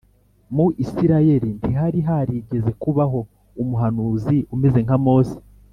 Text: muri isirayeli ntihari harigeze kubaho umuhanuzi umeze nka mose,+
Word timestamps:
muri 0.55 0.73
isirayeli 0.83 1.49
ntihari 1.57 1.99
harigeze 2.07 2.71
kubaho 2.81 3.19
umuhanuzi 3.61 4.37
umeze 4.53 4.79
nka 4.85 4.97
mose,+ 5.05 5.37